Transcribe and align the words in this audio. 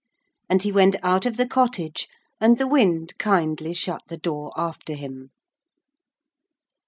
And 0.49 0.63
he 0.63 0.71
went 0.71 0.95
out 1.03 1.27
of 1.27 1.37
the 1.37 1.45
cottage 1.47 2.07
and 2.39 2.57
the 2.57 2.65
wind 2.65 3.15
kindly 3.19 3.71
shut 3.75 4.01
the 4.07 4.17
door 4.17 4.51
after 4.57 4.95
him. 4.95 5.29